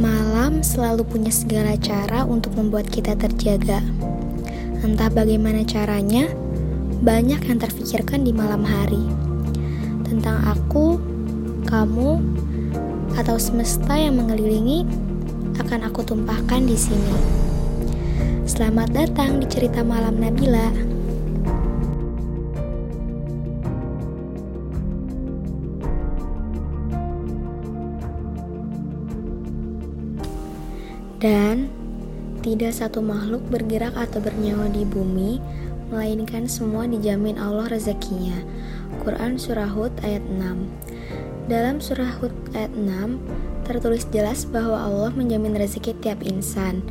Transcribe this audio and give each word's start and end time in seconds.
Malam 0.00 0.64
selalu 0.64 1.04
punya 1.04 1.28
segala 1.28 1.76
cara 1.76 2.24
untuk 2.24 2.56
membuat 2.56 2.88
kita 2.88 3.12
terjaga. 3.12 3.84
Entah 4.80 5.12
bagaimana 5.12 5.68
caranya, 5.68 6.32
banyak 7.04 7.44
yang 7.44 7.58
terfikirkan 7.60 8.24
di 8.24 8.32
malam 8.32 8.64
hari. 8.64 9.04
Tentang 10.08 10.48
aku, 10.48 10.96
kamu, 11.68 12.24
atau 13.20 13.36
semesta 13.36 13.92
yang 13.92 14.16
mengelilingi 14.16 14.88
akan 15.60 15.84
aku 15.84 16.00
tumpahkan 16.08 16.64
di 16.64 16.76
sini. 16.80 17.16
Selamat 18.48 18.96
datang 18.96 19.44
di 19.44 19.46
cerita 19.48 19.84
malam 19.84 20.16
Nabila. 20.16 20.91
Dan 31.22 31.70
tidak 32.42 32.74
satu 32.74 32.98
makhluk 32.98 33.46
bergerak 33.46 33.94
atau 33.94 34.18
bernyawa 34.18 34.66
di 34.74 34.82
bumi, 34.82 35.38
melainkan 35.94 36.50
semua 36.50 36.90
dijamin 36.90 37.38
Allah 37.38 37.70
rezekinya. 37.70 38.42
Quran 39.06 39.38
Surah 39.38 39.70
Hud 39.70 39.94
ayat 40.02 40.26
6 40.26 41.46
Dalam 41.46 41.78
Surah 41.78 42.18
Hud 42.18 42.34
ayat 42.58 42.74
6, 42.74 43.22
tertulis 43.70 44.02
jelas 44.10 44.42
bahwa 44.50 44.82
Allah 44.82 45.14
menjamin 45.14 45.54
rezeki 45.54 45.94
tiap 46.02 46.26
insan. 46.26 46.82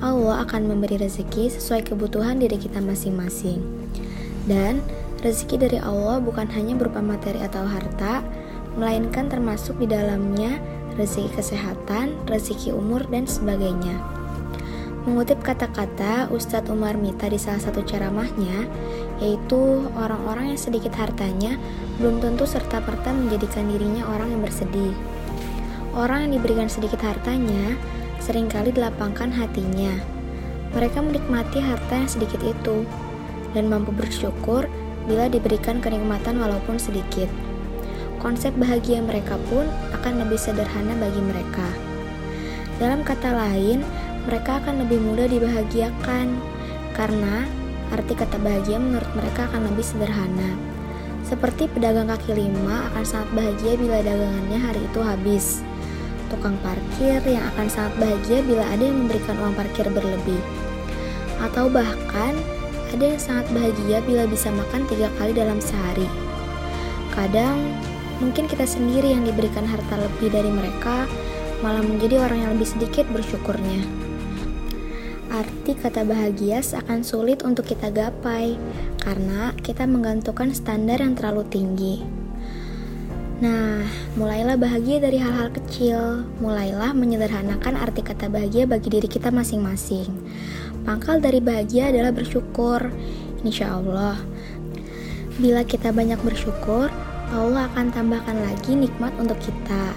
Allah 0.00 0.48
akan 0.48 0.72
memberi 0.72 0.96
rezeki 0.96 1.52
sesuai 1.52 1.92
kebutuhan 1.92 2.40
diri 2.40 2.56
kita 2.56 2.80
masing-masing. 2.80 3.60
Dan 4.48 4.80
rezeki 5.20 5.68
dari 5.68 5.78
Allah 5.84 6.16
bukan 6.24 6.48
hanya 6.48 6.72
berupa 6.80 7.04
materi 7.04 7.44
atau 7.44 7.68
harta, 7.68 8.24
melainkan 8.80 9.28
termasuk 9.28 9.76
di 9.76 9.88
dalamnya 9.88 10.60
rezeki 10.96 11.32
kesehatan, 11.36 12.16
rezeki 12.28 12.72
umur, 12.72 13.04
dan 13.08 13.28
sebagainya. 13.28 14.00
Mengutip 15.06 15.38
kata-kata 15.38 16.26
Ustadz 16.34 16.66
Umar 16.66 16.98
Mita 16.98 17.30
di 17.30 17.38
salah 17.38 17.62
satu 17.62 17.86
ceramahnya, 17.86 18.66
yaitu 19.22 19.86
orang-orang 19.94 20.50
yang 20.50 20.60
sedikit 20.60 20.90
hartanya 20.98 21.54
belum 22.02 22.18
tentu 22.18 22.42
serta-merta 22.42 23.14
menjadikan 23.14 23.70
dirinya 23.70 24.02
orang 24.10 24.34
yang 24.34 24.42
bersedih. 24.42 24.90
Orang 25.94 26.26
yang 26.26 26.42
diberikan 26.42 26.66
sedikit 26.66 27.00
hartanya 27.06 27.78
sering 28.18 28.50
kali 28.50 28.74
dilapangkan 28.74 29.30
hatinya. 29.30 29.94
Mereka 30.74 30.98
menikmati 30.98 31.62
harta 31.62 31.94
yang 32.02 32.10
sedikit 32.10 32.42
itu 32.42 32.82
dan 33.54 33.70
mampu 33.70 33.94
bersyukur 33.94 34.66
bila 35.06 35.30
diberikan 35.30 35.78
kenikmatan 35.78 36.42
walaupun 36.42 36.82
sedikit 36.82 37.30
konsep 38.26 38.50
bahagia 38.58 38.98
mereka 39.06 39.38
pun 39.46 39.70
akan 39.94 40.26
lebih 40.26 40.34
sederhana 40.34 40.98
bagi 40.98 41.22
mereka. 41.22 41.62
Dalam 42.82 43.06
kata 43.06 43.30
lain, 43.30 43.86
mereka 44.26 44.58
akan 44.58 44.82
lebih 44.82 44.98
mudah 44.98 45.30
dibahagiakan 45.30 46.34
karena 46.98 47.46
arti 47.94 48.18
kata 48.18 48.34
bahagia 48.42 48.82
menurut 48.82 49.06
mereka 49.14 49.46
akan 49.46 49.70
lebih 49.70 49.86
sederhana. 49.86 50.58
Seperti 51.22 51.70
pedagang 51.70 52.10
kaki 52.10 52.34
lima 52.34 52.90
akan 52.90 53.06
sangat 53.06 53.30
bahagia 53.30 53.78
bila 53.78 54.02
dagangannya 54.02 54.58
hari 54.58 54.82
itu 54.82 55.00
habis. 55.06 55.46
Tukang 56.26 56.58
parkir 56.66 57.22
yang 57.30 57.46
akan 57.54 57.70
sangat 57.70 57.94
bahagia 57.94 58.42
bila 58.42 58.66
ada 58.66 58.82
yang 58.82 59.06
memberikan 59.06 59.38
uang 59.38 59.54
parkir 59.54 59.86
berlebih. 59.86 60.42
Atau 61.38 61.70
bahkan 61.70 62.34
ada 62.90 63.04
yang 63.06 63.22
sangat 63.22 63.46
bahagia 63.54 64.02
bila 64.02 64.26
bisa 64.26 64.50
makan 64.50 64.82
tiga 64.90 65.14
kali 65.14 65.30
dalam 65.30 65.62
sehari. 65.62 66.10
Kadang 67.14 67.86
Mungkin 68.16 68.48
kita 68.48 68.64
sendiri 68.64 69.12
yang 69.12 69.28
diberikan 69.28 69.68
harta 69.68 70.00
lebih 70.00 70.32
dari 70.32 70.48
mereka, 70.48 71.04
malah 71.60 71.84
menjadi 71.84 72.24
orang 72.24 72.38
yang 72.44 72.50
lebih 72.56 72.68
sedikit 72.68 73.04
bersyukurnya. 73.12 73.84
Arti 75.26 75.76
kata 75.76 76.06
bahagia 76.06 76.64
seakan 76.64 77.04
sulit 77.04 77.44
untuk 77.44 77.68
kita 77.68 77.92
gapai 77.92 78.56
karena 79.02 79.52
kita 79.60 79.84
menggantungkan 79.84 80.54
standar 80.54 81.02
yang 81.02 81.12
terlalu 81.12 81.44
tinggi. 81.50 81.96
Nah, 83.36 83.84
mulailah 84.16 84.56
bahagia 84.56 84.96
dari 84.96 85.20
hal-hal 85.20 85.52
kecil. 85.52 86.24
Mulailah 86.40 86.96
menyederhanakan 86.96 87.76
arti 87.76 88.00
kata 88.00 88.32
bahagia 88.32 88.64
bagi 88.64 88.88
diri 88.88 89.04
kita 89.04 89.28
masing-masing. 89.28 90.08
Pangkal 90.88 91.20
dari 91.20 91.44
bahagia 91.44 91.92
adalah 91.92 92.16
bersyukur. 92.16 92.88
Insya 93.44 93.76
Allah, 93.76 94.16
bila 95.36 95.68
kita 95.68 95.92
banyak 95.92 96.16
bersyukur, 96.24 96.88
Allah 97.34 97.66
akan 97.74 97.90
tambahkan 97.90 98.38
lagi 98.38 98.78
nikmat 98.78 99.10
untuk 99.18 99.38
kita. 99.42 99.94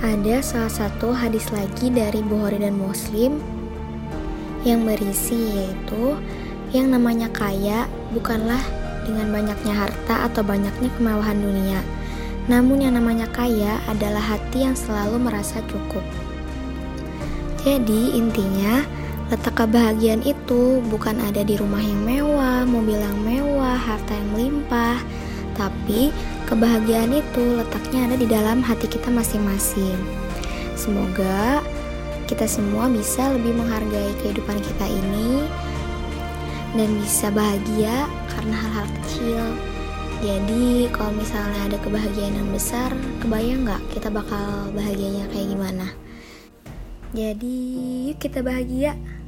Ada 0.00 0.42
salah 0.42 0.72
satu 0.72 1.14
hadis 1.14 1.52
lagi 1.54 1.92
dari 1.92 2.18
Bukhari 2.24 2.58
dan 2.58 2.74
Muslim 2.74 3.38
yang 4.66 4.82
berisi 4.82 5.38
yaitu 5.54 6.18
yang 6.74 6.90
namanya 6.90 7.30
kaya 7.30 7.86
bukanlah 8.10 8.60
dengan 9.06 9.30
banyaknya 9.30 9.74
harta 9.76 10.26
atau 10.26 10.42
banyaknya 10.42 10.90
kemewahan 10.98 11.38
dunia. 11.38 11.80
Namun 12.50 12.82
yang 12.82 12.98
namanya 12.98 13.30
kaya 13.30 13.78
adalah 13.86 14.34
hati 14.34 14.66
yang 14.66 14.74
selalu 14.74 15.20
merasa 15.20 15.62
cukup. 15.70 16.02
Jadi 17.60 18.16
intinya 18.16 18.80
Letak 19.30 19.62
kebahagiaan 19.62 20.26
itu 20.26 20.82
bukan 20.90 21.14
ada 21.22 21.46
di 21.46 21.54
rumah 21.54 21.78
yang 21.78 22.02
mewah, 22.02 22.66
mobil 22.66 22.98
yang 22.98 23.14
mewah, 23.22 23.78
harta 23.78 24.10
yang 24.10 24.26
melimpah, 24.34 24.98
tapi 25.54 26.10
kebahagiaan 26.50 27.14
itu 27.14 27.54
letaknya 27.54 28.10
ada 28.10 28.16
di 28.18 28.26
dalam 28.26 28.58
hati 28.58 28.90
kita 28.90 29.06
masing-masing. 29.06 29.94
Semoga 30.74 31.62
kita 32.26 32.50
semua 32.50 32.90
bisa 32.90 33.30
lebih 33.30 33.54
menghargai 33.54 34.10
kehidupan 34.18 34.58
kita 34.58 34.90
ini 34.90 35.46
dan 36.74 36.90
bisa 36.98 37.30
bahagia 37.30 38.10
karena 38.34 38.56
hal-hal 38.58 38.86
kecil. 38.98 39.42
Jadi 40.26 40.90
kalau 40.90 41.14
misalnya 41.14 41.70
ada 41.70 41.78
kebahagiaan 41.78 42.34
yang 42.34 42.50
besar, 42.50 42.90
kebayang 43.22 43.62
nggak 43.62 43.82
kita 43.94 44.10
bakal 44.10 44.74
bahagianya 44.74 45.30
kayak 45.30 45.54
gimana? 45.54 45.86
Jadi 47.14 47.58
yuk 48.10 48.18
kita 48.18 48.42
bahagia. 48.42 49.19